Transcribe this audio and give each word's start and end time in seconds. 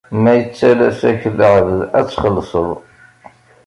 Ma 0.21 0.31
yettalas-ak 0.37 1.21
lɛebd 1.37 1.79
ad 1.99 2.05
txellseḍ. 2.07 2.69